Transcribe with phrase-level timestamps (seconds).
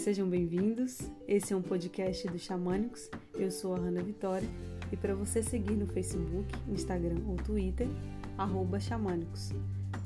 [0.00, 0.98] Sejam bem-vindos.
[1.28, 3.10] Esse é um podcast do Xamânicos.
[3.34, 4.48] Eu sou a Hanna Vitória
[4.90, 7.86] e para você seguir no Facebook, Instagram ou Twitter,
[8.80, 9.50] Xamânicos.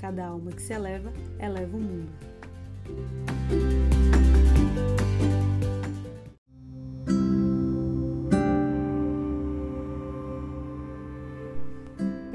[0.00, 2.12] Cada alma que se eleva, eleva o mundo.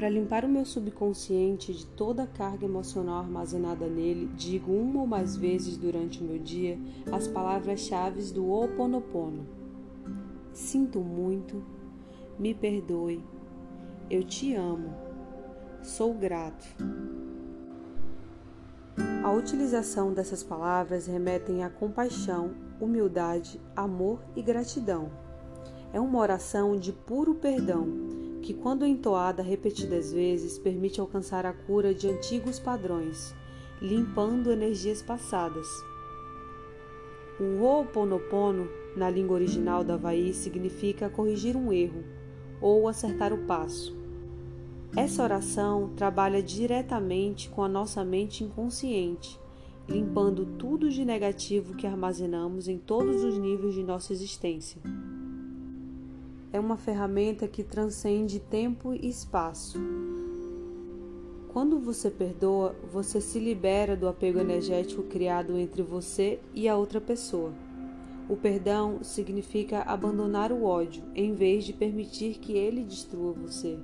[0.00, 5.06] Para limpar o meu subconsciente de toda a carga emocional armazenada nele, digo uma ou
[5.06, 6.78] mais vezes durante o meu dia
[7.12, 9.46] as palavras-chave do Ho Oponopono.
[10.54, 11.62] Sinto muito,
[12.38, 13.22] me perdoe,
[14.08, 14.88] eu te amo,
[15.82, 16.64] sou grato.
[19.22, 25.10] A utilização dessas palavras remetem à compaixão, humildade, amor e gratidão.
[25.92, 31.94] É uma oração de puro perdão que, quando entoada repetidas vezes, permite alcançar a cura
[31.94, 33.34] de antigos padrões,
[33.80, 35.66] limpando energias passadas.
[37.38, 42.04] O Ho'oponopono, na língua original da Havaí, significa corrigir um erro
[42.60, 43.96] ou acertar o passo.
[44.96, 49.38] Essa oração trabalha diretamente com a nossa mente inconsciente,
[49.88, 54.80] limpando tudo de negativo que armazenamos em todos os níveis de nossa existência
[56.52, 59.78] é uma ferramenta que transcende tempo e espaço.
[61.52, 67.00] Quando você perdoa, você se libera do apego energético criado entre você e a outra
[67.00, 67.52] pessoa.
[68.28, 73.76] O perdão significa abandonar o ódio em vez de permitir que ele destrua você.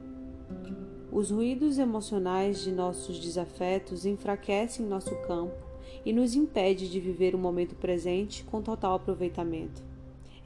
[1.10, 5.66] Os ruídos emocionais de nossos desafetos enfraquecem nosso campo
[6.04, 9.82] e nos impede de viver o momento presente com total aproveitamento.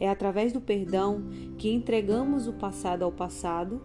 [0.00, 1.22] É através do perdão
[1.58, 3.82] que entregamos o passado ao passado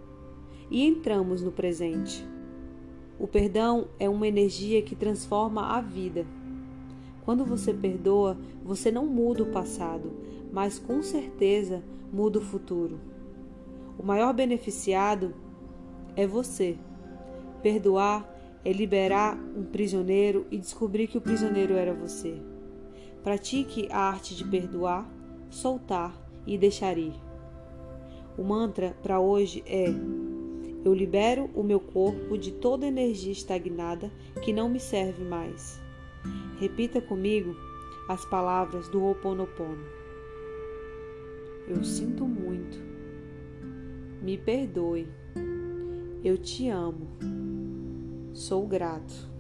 [0.72, 2.26] e entramos no presente.
[3.20, 6.26] O perdão é uma energia que transforma a vida.
[7.24, 10.14] Quando você perdoa, você não muda o passado,
[10.52, 13.00] mas com certeza muda o futuro.
[13.98, 15.34] O maior beneficiado
[16.16, 16.78] é você.
[17.62, 18.30] Perdoar
[18.64, 22.42] é liberar um prisioneiro e descobrir que o prisioneiro era você.
[23.24, 25.10] Pratique a arte de perdoar
[25.56, 26.14] soltar
[26.46, 27.14] e deixar ir.
[28.38, 29.86] O mantra para hoje é:
[30.84, 34.12] Eu libero o meu corpo de toda energia estagnada
[34.44, 35.80] que não me serve mais.
[36.60, 37.56] Repita comigo
[38.10, 39.86] as palavras do Ho Oponopono.
[41.68, 42.78] Eu sinto muito.
[44.22, 45.08] Me perdoe.
[46.24, 47.08] Eu te amo.
[48.34, 49.35] Sou grato.